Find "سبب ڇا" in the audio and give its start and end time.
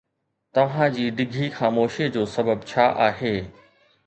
2.37-2.89